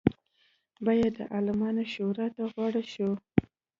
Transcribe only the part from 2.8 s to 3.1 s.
شي.